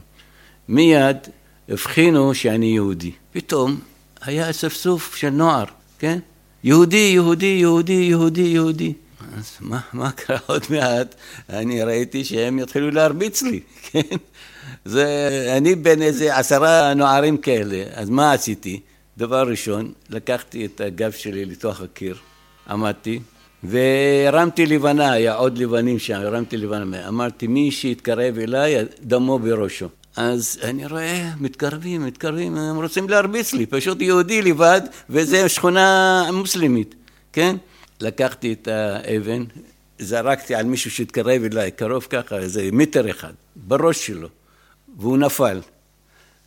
מיד 0.68 1.16
הבחינו 1.68 2.34
שאני 2.34 2.66
יהודי. 2.66 3.10
פתאום 3.32 3.80
היה 4.20 4.50
אספסוף 4.50 5.16
של 5.16 5.30
נוער, 5.30 5.64
כן? 5.98 6.18
יהודי, 6.64 7.10
יהודי, 7.14 7.46
יהודי, 7.46 7.92
יהודי, 7.92 8.40
יהודי. 8.40 8.92
אז 9.38 9.56
מה, 9.60 9.80
מה 9.92 10.10
קרה 10.10 10.38
עוד 10.46 10.62
מעט? 10.70 11.14
אני 11.50 11.82
ראיתי 11.82 12.24
שהם 12.24 12.58
יתחילו 12.58 12.90
להרביץ 12.90 13.42
לי, 13.42 13.60
כן? 13.90 14.16
זה, 14.84 15.06
אני 15.56 15.74
בין 15.74 16.02
איזה 16.02 16.36
עשרה 16.36 16.94
נוערים 16.94 17.36
כאלה, 17.36 17.84
אז 17.94 18.10
מה 18.10 18.32
עשיתי? 18.32 18.80
דבר 19.18 19.48
ראשון, 19.48 19.92
לקחתי 20.10 20.64
את 20.66 20.80
הגב 20.80 21.10
שלי 21.12 21.44
לתוך 21.44 21.80
הקיר, 21.80 22.16
עמדתי, 22.68 23.20
והרמתי 23.62 24.66
לבנה, 24.66 25.12
היה 25.12 25.34
עוד 25.34 25.58
לבנים 25.58 25.98
שם, 25.98 26.14
הרמתי 26.14 26.56
לבנה. 26.56 27.08
אמרתי, 27.08 27.46
מי 27.46 27.70
שיתקרב 27.70 28.38
אליי, 28.38 28.76
דמו 29.02 29.38
בראשו. 29.38 29.88
אז 30.20 30.58
אני 30.62 30.86
רואה, 30.86 31.30
מתקרבים, 31.40 32.06
מתקרבים, 32.06 32.56
הם 32.56 32.76
רוצים 32.76 33.08
להרביץ 33.08 33.52
לי, 33.52 33.66
פשוט 33.66 34.00
יהודי 34.00 34.42
לבד, 34.42 34.80
וזה 35.10 35.48
שכונה 35.48 36.24
מוסלמית, 36.32 36.94
כן? 37.32 37.56
לקחתי 38.00 38.52
את 38.52 38.68
האבן, 38.68 39.44
זרקתי 39.98 40.54
על 40.54 40.66
מישהו 40.66 40.90
שהתקרב 40.90 41.42
אליי, 41.44 41.70
קרוב 41.70 42.06
ככה, 42.10 42.38
איזה 42.38 42.68
מטר 42.72 43.10
אחד, 43.10 43.32
בראש 43.56 44.06
שלו, 44.06 44.28
והוא 44.98 45.18
נפל, 45.18 45.60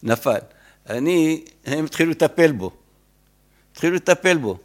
נפל. 0.03 0.39
אני, 0.89 1.43
הם 1.65 1.85
התחילו 1.85 2.11
לטפל 2.11 2.51
בו, 2.51 2.71
התחילו 3.71 3.95
לטפל 3.95 4.37
בו. 4.37 4.57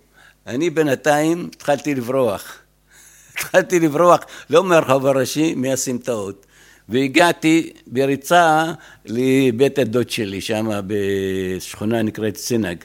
אני 0.47 0.71
בינתיים 0.71 1.51
התחלתי 1.55 1.95
לברוח. 1.95 2.59
התחלתי 3.33 3.81
לברוח, 3.81 4.21
לא 4.51 4.65
מהרחוב 4.65 5.07
הראשי, 5.07 5.55
מהסמטאות. 5.55 6.46
והגעתי 6.89 7.71
בריצה 7.87 8.73
לבית 9.07 9.79
הדוד 9.79 10.11
שלי, 10.11 10.41
שם 10.41 10.81
בשכונה 10.87 12.03
נקראת 12.03 12.37
סינג. 12.37 12.77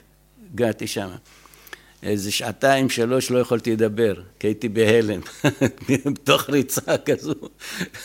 הגעתי 0.53 0.87
שם. 0.87 1.09
איזה 2.03 2.31
שעתיים, 2.31 2.89
שלוש, 2.89 3.31
לא 3.31 3.39
יכולתי 3.39 3.71
לדבר, 3.71 4.13
כי 4.39 4.47
הייתי 4.47 4.69
בהלם, 4.69 5.19
בתוך 6.13 6.49
ריצה 6.49 6.97
כזו. 7.05 7.33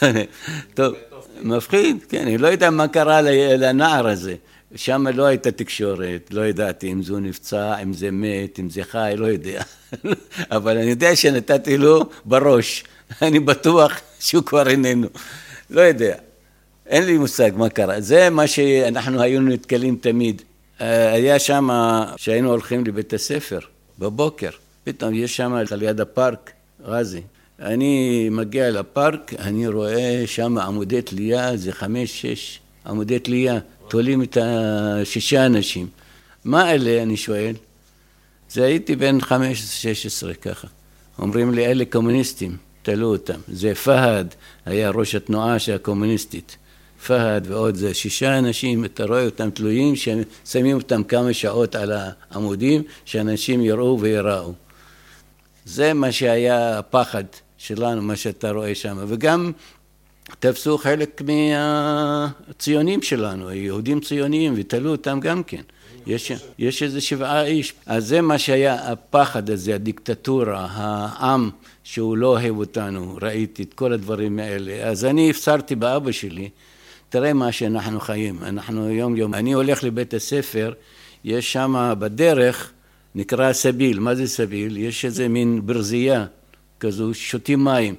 טוב, 0.75 0.95
מפחיד, 1.43 1.97
כן, 2.09 2.23
אני 2.23 2.39
לא 2.39 2.47
יודע 2.47 2.71
מה 2.71 2.89
קרה 2.89 3.21
לנער 3.57 4.07
הזה. 4.07 4.35
שם 4.75 5.07
לא 5.15 5.25
הייתה 5.25 5.51
תקשורת, 5.51 6.29
לא 6.31 6.47
ידעתי 6.47 6.93
אם 6.93 7.03
זו 7.03 7.21
נפצע, 7.21 7.83
אם 7.83 7.93
זה 7.93 8.11
מת, 8.11 8.59
אם 8.59 8.71
זה 8.71 8.85
חי, 8.85 9.15
לא 9.17 9.27
יודע. 9.27 9.63
אבל 10.57 10.79
אני 10.79 10.91
יודע 10.91 11.17
שנתתי 11.17 11.77
לו 11.77 12.03
בראש, 12.25 12.85
אני 13.23 13.41
בטוח 13.41 14.01
שהוא 14.21 14.45
כבר 14.45 14.69
איננו. 14.69 15.09
לא 15.71 15.81
יודע, 15.81 16.17
אין 16.87 17.07
לי 17.07 17.19
מושג 17.19 17.51
מה 17.57 17.69
קרה. 17.69 18.01
זה 18.01 18.31
מה 18.31 18.47
שאנחנו 18.47 19.23
היינו 19.23 19.51
נתקלים 19.51 19.99
תמיד. 20.01 20.43
אה, 20.81 21.13
היה 21.13 21.39
שם, 21.39 21.69
שהיינו 22.17 22.51
הולכים 22.51 22.85
לבית 22.87 23.13
הספר, 23.13 23.59
בבוקר, 23.99 24.51
פתאום 24.85 25.15
יש 25.15 25.37
שם 25.37 25.55
ליד 25.77 26.01
הפארק, 26.01 26.53
רזי. 26.85 27.23
אני 27.61 28.29
מגיע 28.31 28.71
לפארק, 28.71 29.35
אני 29.39 29.69
רואה 29.69 30.23
שם 30.27 30.59
עמודי 30.59 31.03
תלייה, 31.03 31.57
זה 31.57 31.73
חמש, 31.73 32.23
שש 32.23 32.61
עמודי 32.87 33.19
תלייה, 33.19 33.59
תולים 33.89 34.23
את 34.23 34.39
השישה 34.41 35.47
אנשים. 35.47 35.87
מה 36.45 36.73
אלה, 36.73 37.03
אני 37.03 37.17
שואל? 37.17 37.55
זה 38.51 38.65
הייתי 38.65 38.97
בן 38.97 39.21
חמש, 39.21 39.61
שש 39.61 40.07
עשרה 40.07 40.35
ככה. 40.35 40.69
אומרים 41.19 41.55
לי, 41.55 41.67
אלה 41.67 41.85
קומוניסטים. 41.85 42.57
תלו 42.87 43.13
אותם. 43.13 43.41
זה 43.49 43.75
פהד, 43.75 44.35
היה 44.67 44.91
ראש 44.91 45.15
התנועה 45.15 45.57
הקומוניסטית. 45.75 46.57
פהד 47.07 47.47
ועוד 47.51 47.75
זה 47.75 47.95
שישה 47.95 48.39
אנשים, 48.39 48.85
אתה 48.85 49.05
רואה 49.05 49.25
אותם 49.25 49.51
תלויים, 49.51 49.95
ששמים 49.97 50.77
אותם 50.77 51.03
כמה 51.03 51.33
שעות 51.33 51.75
על 51.75 51.93
העמודים, 51.93 52.83
שאנשים 53.05 53.61
יראו 53.61 54.01
ויראו. 54.01 54.53
זה 55.65 55.93
מה 55.93 56.13
שהיה 56.13 56.79
הפחד 56.79 57.25
שלנו, 57.59 58.03
מה 58.03 58.17
שאתה 58.17 58.51
רואה 58.51 58.75
שם. 58.75 58.99
וגם 59.09 59.53
תפסו 60.39 60.79
חלק 60.79 61.23
מהציונים 61.27 63.03
שלנו, 63.03 63.49
היהודים 63.49 64.01
ציוניים, 64.01 64.55
ותלו 64.57 64.91
אותם 64.91 65.21
גם 65.21 65.43
כן. 65.43 65.63
יש, 66.07 66.33
יש 66.59 66.83
איזה 66.83 67.01
שבעה 67.01 67.45
איש. 67.45 67.75
אז 67.87 68.07
זה 68.07 68.21
מה 68.21 68.39
שהיה 68.39 68.93
הפחד 68.93 69.51
הזה, 69.51 69.75
הדיקטטורה, 69.75 70.67
העם 70.71 71.51
שהוא 71.85 72.17
לא 72.17 72.27
אוהב 72.27 72.59
אותנו, 72.59 73.19
ראיתי 73.23 73.63
את 73.63 73.75
כל 73.75 73.93
הדברים 73.93 74.39
האלה. 74.39 74.89
אז 74.89 75.05
אני 75.05 75.31
הפצרתי 75.31 75.75
באבא 75.75 76.13
שלי, 76.13 76.49
תראה 77.09 77.33
מה 77.33 77.53
שאנחנו 77.53 78.01
חיים, 78.01 78.39
אנחנו 78.43 78.91
יום 78.91 79.17
יום, 79.17 79.35
אני 79.35 79.53
הולך 79.53 79.85
לבית 79.85 80.15
הספר, 80.15 80.73
יש 81.25 81.53
שם 81.53 81.95
בדרך, 81.99 82.73
נקרא 83.15 83.53
סביל, 83.53 83.99
מה 83.99 84.15
זה 84.15 84.27
סביל? 84.27 84.77
יש 84.77 85.05
איזה 85.05 85.29
מין 85.29 85.61
ברזייה 85.65 86.27
כזו, 86.81 87.15
שותים 87.15 87.65
מים, 87.65 87.95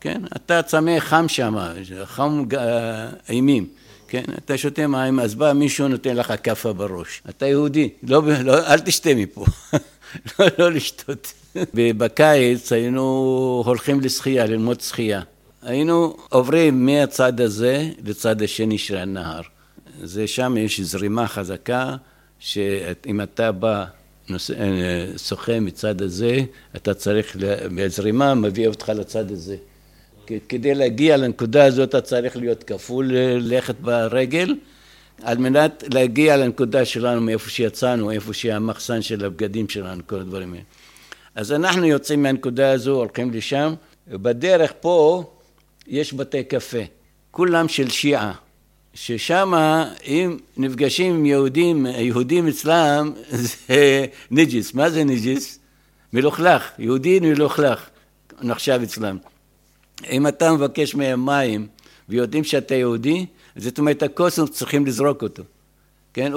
כן? 0.00 0.22
אתה 0.36 0.62
צמא 0.62 1.00
חם 1.00 1.28
שם, 1.28 1.56
חם 2.04 2.44
אימים. 3.28 3.66
כן, 4.10 4.24
אתה 4.38 4.58
שותה 4.58 4.86
מים, 4.86 5.20
אז 5.20 5.34
בא 5.34 5.52
מישהו 5.52 5.88
נותן 5.88 6.16
לך 6.16 6.34
כאפה 6.42 6.72
בראש. 6.72 7.22
אתה 7.28 7.46
יהודי, 7.46 7.88
לא, 8.02 8.22
לא, 8.42 8.66
אל 8.66 8.80
תשתה 8.80 9.14
מפה, 9.14 9.44
לא, 10.38 10.46
לא 10.58 10.72
לשתות. 10.72 11.32
בקיץ 11.74 12.72
היינו 12.72 13.02
הולכים 13.66 14.00
לשחייה, 14.00 14.46
ללמוד 14.46 14.80
שחייה. 14.80 15.22
היינו 15.62 16.16
עוברים 16.28 16.86
מהצד 16.86 17.40
הזה 17.40 17.88
לצד 18.04 18.42
השני 18.42 18.78
של 18.78 18.96
הנהר. 18.96 19.40
זה 20.02 20.26
שם 20.26 20.56
יש 20.56 20.80
זרימה 20.80 21.28
חזקה, 21.28 21.96
שאם 22.38 23.20
אתה 23.20 23.52
בא, 23.52 23.84
שוחה 25.16 25.60
מצד 25.60 26.02
הזה, 26.02 26.40
אתה 26.76 26.94
צריך, 26.94 27.36
בזרימה 27.74 28.34
מביא 28.34 28.68
אותך 28.68 28.92
לצד 28.96 29.30
הזה. 29.30 29.56
כדי 30.48 30.74
להגיע 30.74 31.16
לנקודה 31.16 31.64
הזאת 31.64 31.88
אתה 31.88 32.00
צריך 32.00 32.36
להיות 32.36 32.64
כפול 32.64 33.12
ללכת 33.14 33.74
ברגל, 33.80 34.54
על 35.22 35.38
מנת 35.38 35.84
להגיע 35.94 36.36
לנקודה 36.36 36.84
שלנו 36.84 37.20
מאיפה 37.20 37.50
שיצאנו, 37.50 38.10
איפה 38.10 38.32
שהמחסן 38.32 39.02
של 39.02 39.24
הבגדים 39.24 39.68
שלנו, 39.68 40.02
כל 40.06 40.20
הדברים 40.20 40.52
האלה. 40.52 40.62
אז 41.34 41.52
אנחנו 41.52 41.86
יוצאים 41.86 42.22
מהנקודה 42.22 42.70
הזו, 42.70 42.92
הולכים 42.92 43.30
לשם, 43.30 43.74
ובדרך 44.08 44.72
פה 44.80 45.24
יש 45.86 46.14
בתי 46.14 46.44
קפה, 46.44 46.78
כולם 47.30 47.68
של 47.68 47.90
שיעה, 47.90 48.32
ששם 48.94 49.52
אם 50.06 50.36
נפגשים 50.56 51.14
עם 51.14 51.26
יהודים, 51.26 51.86
יהודים 51.86 52.48
אצלם 52.48 53.12
זה 53.30 54.06
نجس, 54.30 54.74
מה 54.74 54.90
זה 54.90 55.04
نجس? 55.04 55.58
מלוכלך, 56.12 56.70
יהודי 56.78 57.20
מלוכלך, 57.20 57.88
נחשב 58.42 58.80
אצלם. 58.82 59.16
אם 60.10 60.26
אתה 60.26 60.52
מבקש 60.52 60.94
מהם 60.94 61.26
מים 61.26 61.66
ויודעים 62.08 62.44
שאתה 62.44 62.74
יהודי, 62.74 63.26
זאת 63.56 63.78
אומרת 63.78 64.02
הם 64.02 64.46
צריכים 64.46 64.86
לזרוק 64.86 65.22
אותו. 65.22 65.42
כן? 66.14 66.32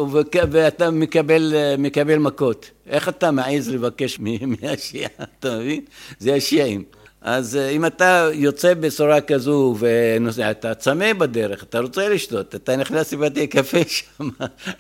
ואתה 0.52 0.92
מקבל, 0.92 1.54
מקבל 1.78 2.18
מכות. 2.18 2.70
איך 2.88 3.10
אתה 3.10 3.32
מעז 3.32 3.70
לבקש 3.70 4.20
מהשיעה, 4.62 5.10
אתה 5.40 5.58
מבין? 5.58 5.82
זה 6.20 6.34
השיעים. 6.34 6.84
אז 7.24 7.56
אה, 7.56 7.70
אם 7.70 7.86
אתה 7.86 8.30
יוצא 8.34 8.74
בצורה 8.74 9.22
כזו 9.22 9.76
ונוסע, 9.80 10.52
אתה 10.52 10.76
צמא 10.76 11.14
בדרך, 11.14 11.64
אתה 11.64 11.80
רוצה 11.80 12.10
לשתות, 12.10 12.56
אתה 12.56 12.76
נכנס 12.76 13.14
לבתי 13.14 13.48
קפה 13.48 13.78
שם, 13.88 14.30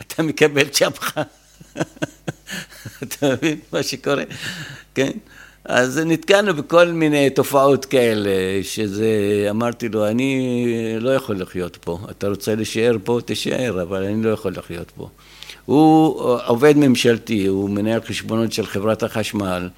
אתה 0.02 0.24
מקבל 0.24 0.68
צ'פחה. 0.68 1.22
אתה 3.04 3.34
מבין 3.34 3.60
מה 3.74 3.84
שקורה? 3.84 4.24
כן? 4.96 5.12
אז 5.66 6.00
נתקענו 6.06 6.54
בכל 6.54 6.88
מיני 6.88 7.30
תופעות 7.30 7.86
כאלה, 7.86 8.30
שזה, 8.64 9.08
אמרתי 9.50 9.90
לו, 9.90 10.08
אני 10.08 10.76
לא 11.00 11.16
יכול 11.16 11.42
לחיות 11.42 11.76
פה. 11.76 12.00
אתה 12.10 12.28
רוצה 12.28 12.56
להישאר 12.56 12.96
פה, 13.04 13.20
תישאר, 13.26 13.82
אבל 13.82 14.04
אני 14.04 14.24
לא 14.24 14.30
יכול 14.30 14.54
לחיות 14.58 14.92
פה. 14.92 15.08
הוא 15.66 16.22
עובד 16.46 16.78
ממשלתי, 16.78 17.46
הוא 17.46 17.70
מנהל 17.70 18.02
חשבונות 18.02 18.54
של 18.54 18.66
חברת 18.66 19.04
החשמל. 19.04 19.70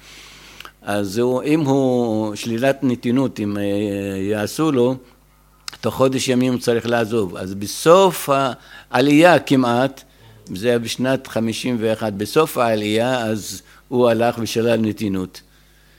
אז 0.82 1.18
הוא, 1.18 1.42
אם 1.42 1.60
הוא 1.60 2.34
שלילת 2.34 2.78
נתינות, 2.82 3.40
אם 3.40 3.56
אה, 3.58 3.62
יעשו 4.30 4.72
לו, 4.72 4.96
תוך 5.80 5.94
חודש 5.94 6.28
ימים 6.28 6.52
הוא 6.52 6.60
צריך 6.60 6.86
לעזוב. 6.86 7.36
אז 7.36 7.54
בסוף 7.54 8.28
העלייה 8.90 9.38
כמעט, 9.38 10.02
זה 10.54 10.68
היה 10.68 10.78
בשנת 10.78 11.26
51, 11.26 12.12
בסוף 12.12 12.58
העלייה, 12.58 13.20
אז 13.20 13.62
הוא 13.88 14.08
הלך 14.08 14.36
ושלל 14.38 14.80
נתינות. 14.80 15.40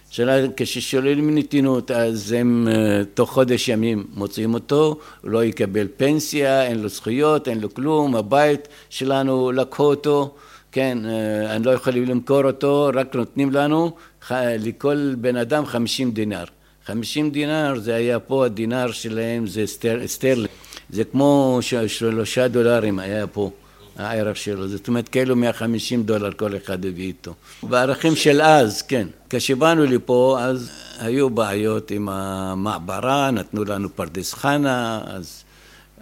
שאלה, 0.09 0.47
כששוללים 0.57 1.37
נתינות, 1.37 1.91
אז 1.91 2.31
הם 2.31 2.67
אה, 2.71 3.01
תוך 3.13 3.31
חודש 3.31 3.69
ימים 3.69 4.07
מוצאים 4.13 4.53
אותו, 4.53 4.97
הוא 5.21 5.31
לא 5.31 5.43
יקבל 5.43 5.87
פנסיה, 5.97 6.63
אין 6.63 6.79
לו 6.79 6.89
זכויות, 6.89 7.47
אין 7.47 7.59
לו 7.59 7.73
כלום, 7.73 8.15
הבית 8.15 8.67
שלנו 8.89 9.51
לקחו 9.51 9.83
אותו, 9.83 10.35
כן, 10.71 10.97
אה, 11.05 11.55
אני 11.55 11.65
לא 11.65 11.71
יכולים 11.71 12.05
למכור 12.05 12.43
אותו, 12.43 12.91
רק 12.93 13.15
נותנים 13.15 13.51
לנו 13.51 13.91
לכל 14.31 15.13
בן 15.17 15.35
אדם 15.35 15.65
חמישים 15.65 16.11
דינר. 16.11 16.43
חמישים 16.85 17.29
דינר 17.31 17.79
זה 17.79 17.95
היה 17.95 18.19
פה, 18.19 18.45
הדינר 18.45 18.91
שלהם 18.91 19.47
זה 19.47 19.67
סטר, 20.05 20.45
זה 20.89 21.03
כמו 21.03 21.59
שלושה 21.87 22.47
דולרים 22.47 22.99
היה 22.99 23.27
פה. 23.27 23.51
הערך 23.97 24.37
שלו, 24.37 24.67
זאת 24.67 24.87
אומרת 24.87 25.09
כאילו 25.09 25.35
150 25.35 26.03
דולר 26.03 26.31
כל 26.31 26.57
אחד 26.57 26.85
הביא 26.85 27.05
איתו. 27.05 27.33
בערכים 27.63 28.15
של 28.15 28.41
אז, 28.41 28.81
כן. 28.81 29.07
כשבאנו 29.29 29.83
לפה 29.85 30.37
אז 30.41 30.71
היו 30.99 31.29
בעיות 31.29 31.91
עם 31.91 32.09
המעברה, 32.09 33.31
נתנו 33.31 33.63
לנו 33.63 33.95
פרדס 33.95 34.33
חנה, 34.33 35.01
אז 35.05 35.43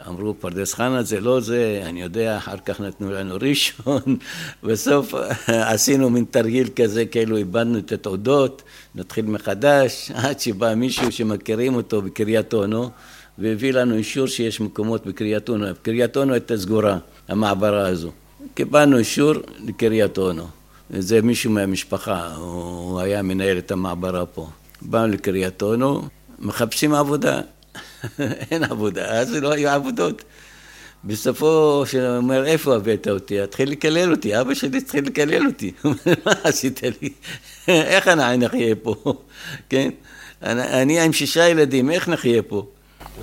אמרו 0.08 0.36
פרדס 0.40 0.74
חנה 0.74 1.04
זה 1.04 1.20
לא 1.20 1.40
זה, 1.40 1.82
אני 1.86 2.02
יודע, 2.02 2.38
אחר 2.38 2.58
כך 2.66 2.80
נתנו 2.80 3.12
לנו 3.12 3.36
ראשון, 3.50 4.18
בסוף 4.64 5.14
עשינו 5.48 6.10
מין 6.10 6.26
תרגיל 6.32 6.70
כזה, 6.76 7.06
כאילו 7.06 7.38
איבדנו 7.38 7.78
את 7.78 7.92
התעודות, 7.92 8.62
נתחיל 8.96 9.26
מחדש, 9.26 10.12
עד 10.16 10.40
שבא 10.40 10.76
מישהו 10.76 11.12
שמכירים 11.12 11.76
אותו 11.76 12.02
בקריית 12.02 12.54
אונו, 12.54 12.90
והביא 13.38 13.74
לנו 13.74 13.96
אישור 13.96 14.28
שיש 14.28 14.62
מקומות 14.62 15.08
בקריית 15.08 15.50
אונו, 15.50 15.66
קריית 15.82 16.18
אונו 16.18 16.34
הייתה 16.34 16.58
סגורה, 16.58 16.98
המעברה 17.28 17.88
הזו. 17.88 18.12
קיבלנו 18.54 18.98
אישור 18.98 19.34
לקריית 19.68 20.18
אונו, 20.18 20.48
זה 20.90 21.22
מישהו 21.22 21.52
מהמשפחה, 21.52 22.34
הוא 22.36 23.00
היה 23.00 23.22
מנהל 23.22 23.58
את 23.58 23.72
המעברה 23.72 24.26
פה. 24.26 24.50
באנו 24.82 25.14
לקריית 25.14 25.62
אונו, 25.62 26.02
מחפשים 26.40 26.94
עבודה. 26.94 27.42
אין 28.52 28.64
עבודה, 28.64 29.06
אז 29.06 29.34
לא 29.34 29.52
היו 29.52 29.70
עבודות. 29.70 30.24
בסופו 31.04 31.84
של 31.88 32.06
אומר, 32.18 32.46
איפה 32.46 32.76
הבאת 32.76 33.08
אותי? 33.08 33.40
התחיל 33.40 33.72
לקלל 33.72 34.12
אותי, 34.12 34.42
אבא 34.42 34.54
שלי 34.54 34.78
התחיל 34.78 35.06
לקלל 35.06 35.48
אותי. 35.48 35.72
מה 36.26 36.32
עשית 36.44 36.82
לי? 36.84 37.10
איך 37.68 38.08
אני 38.08 38.46
נחיה 38.46 38.76
פה? 38.76 39.14
כן? 39.70 39.90
אני 40.42 41.00
עם 41.00 41.14
שישה 41.14 41.50
ילדים, 41.50 41.92
איך 41.92 42.10
נחיה 42.10 42.42
פה? 42.42 42.68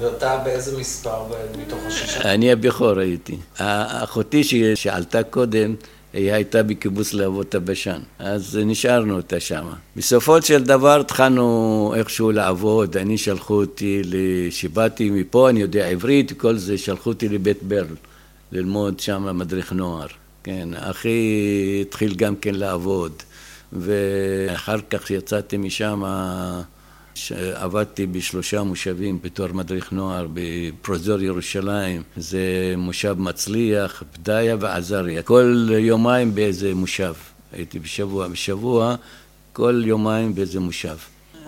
ואתה 0.00 0.40
באיזה 0.44 0.78
מספר 0.78 1.24
מתוך 1.59 1.78
השישה? 1.87 2.35
אני 2.35 2.52
הבכור 2.52 2.98
הייתי. 2.98 3.37
אחותי 3.59 4.42
שעלתה 4.74 5.22
קודם, 5.22 5.74
היא 6.12 6.33
הייתה 6.33 6.62
בקיבוץ 6.62 7.12
להבות 7.14 7.55
הבשן, 7.55 8.00
אז 8.18 8.59
נשארנו 8.64 9.16
אותה 9.16 9.40
שם. 9.40 9.66
בסופו 9.96 10.42
של 10.42 10.64
דבר 10.64 11.00
התחלנו 11.00 11.94
איכשהו 11.96 12.33
לעבוד, 12.33 12.96
אני 12.96 13.18
שלחו 13.18 13.55
אותי, 13.55 14.02
כשבאתי 14.50 15.11
מפה, 15.11 15.50
אני 15.50 15.61
יודע 15.61 15.87
עברית, 15.87 16.33
כל 16.33 16.57
זה, 16.57 16.78
שלחו 16.78 17.11
אותי 17.11 17.28
לבית 17.28 17.62
ברל, 17.62 17.96
ללמוד 18.52 19.00
שם 19.00 19.38
מדריך 19.38 19.72
נוער. 19.72 20.07
כן, 20.44 20.68
אחי 20.74 21.38
התחיל 21.87 22.14
גם 22.14 22.37
כן 22.37 22.55
לעבוד, 22.55 23.12
ואחר 23.72 24.78
כך 24.90 25.11
יצאתי 25.11 25.57
משם 25.57 26.02
עבדתי 27.55 28.07
בשלושה 28.07 28.62
מושבים 28.62 29.18
בתור 29.22 29.46
מדריך 29.53 29.92
נוער 29.92 30.27
בפרוזור 30.35 31.20
ירושלים, 31.20 32.03
זה 32.16 32.75
מושב 32.77 33.16
מצליח, 33.18 34.03
פדיה 34.12 34.57
ועזריה, 34.61 35.22
כל 35.22 35.68
יומיים 35.79 36.35
באיזה 36.35 36.75
מושב, 36.75 37.14
הייתי 37.53 37.79
בשבוע, 37.79 38.29
בשבוע 38.29 38.96
כל 39.53 39.83
יומיים 39.85 40.35
באיזה 40.35 40.61
מושב. 40.61 40.96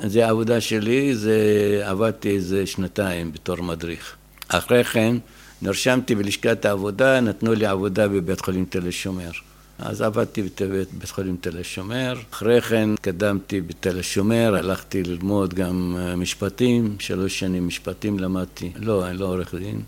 זה 0.03 0.27
העבודה 0.27 0.61
שלי, 0.61 1.17
זה 1.17 1.39
עבדתי 1.85 2.31
איזה 2.31 2.67
שנתיים 2.67 3.33
בתור 3.33 3.63
מדריך. 3.63 4.17
אחרי 4.49 4.85
כן 4.85 5.17
נרשמתי 5.63 6.15
בלשכת 6.15 6.65
העבודה, 6.65 7.21
נתנו 7.21 7.55
לי 7.55 7.67
עבודה 7.67 8.09
בבית 8.09 8.41
חולים 8.41 8.65
תל 8.71 8.89
השומר. 8.89 9.31
אז 9.79 10.01
עבדתי 10.03 10.43
בבית 10.43 11.11
חולים 11.11 11.37
תל 11.41 11.61
השומר, 11.61 12.15
אחרי 12.31 12.61
כן 12.61 12.93
התקדמתי 12.93 13.61
בתל 13.61 13.99
השומר, 13.99 14.55
הלכתי 14.59 15.03
ללמוד 15.03 15.55
גם 15.55 15.97
אה, 15.99 16.17
משפטים, 16.17 16.97
שלוש 17.01 17.39
שנים 17.39 17.67
משפטים 17.67 18.19
למדתי, 18.19 18.73
לא, 18.77 19.09
אני 19.09 19.19
לא 19.19 19.27
עורך 19.27 19.55
דין. 19.55 19.83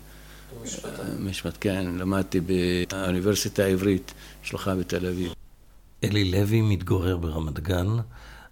משפט, 1.19 1.57
כן, 1.61 1.85
למדתי 1.97 2.39
באוניברסיטה 2.39 3.63
העברית, 3.63 4.13
שלוחה 4.43 4.75
בתל 4.75 5.05
אביב. 5.05 5.33
אלי 6.03 6.31
לוי 6.31 6.61
מתגורר 6.61 7.17
ברמת 7.17 7.59
גן, 7.59 7.87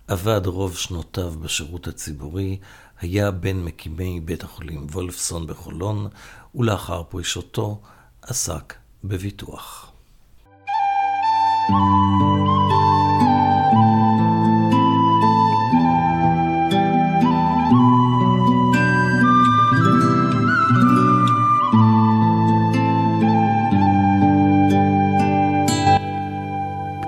עבד 0.07 0.41
רוב 0.45 0.77
שנותיו 0.77 1.31
בשירות 1.41 1.87
הציבורי, 1.87 2.57
היה 3.01 3.31
בין 3.31 3.65
מקימי 3.65 4.19
בית 4.19 4.43
החולים 4.43 4.85
וולפסון 4.91 5.47
בחולון, 5.47 6.07
ולאחר 6.55 7.03
פרישתו 7.03 7.81
עסק 8.21 8.73
בביטוח. 9.03 9.94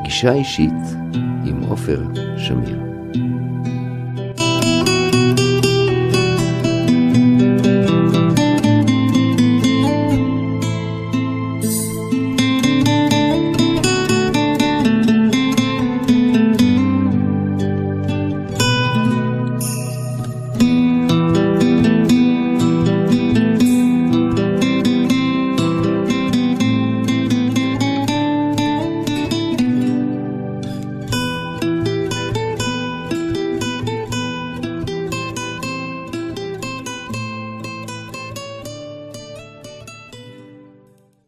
פגישה 0.04 0.34
אישית 0.34 0.74
עם 1.46 1.64
עופר 1.64 2.02
שמיר 2.38 2.87